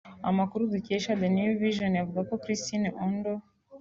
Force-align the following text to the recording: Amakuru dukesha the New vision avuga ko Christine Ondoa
Amakuru 0.29 0.71
dukesha 0.73 1.11
the 1.21 1.29
New 1.37 1.51
vision 1.63 1.91
avuga 2.01 2.21
ko 2.29 2.33
Christine 2.43 2.87
Ondoa 3.03 3.41